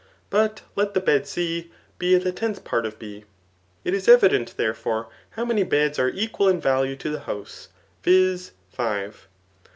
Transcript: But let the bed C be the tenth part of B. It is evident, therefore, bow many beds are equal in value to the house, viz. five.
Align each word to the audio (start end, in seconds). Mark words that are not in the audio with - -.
But 0.31 0.63
let 0.75 0.95
the 0.95 0.99
bed 0.99 1.27
C 1.27 1.71
be 1.99 2.17
the 2.17 2.31
tenth 2.31 2.63
part 2.63 2.87
of 2.87 2.97
B. 2.97 3.25
It 3.83 3.93
is 3.93 4.07
evident, 4.07 4.55
therefore, 4.57 5.09
bow 5.37 5.45
many 5.45 5.61
beds 5.61 5.99
are 5.99 6.09
equal 6.09 6.49
in 6.49 6.59
value 6.59 6.95
to 6.95 7.11
the 7.11 7.19
house, 7.19 7.67
viz. 8.01 8.51
five. 8.71 9.27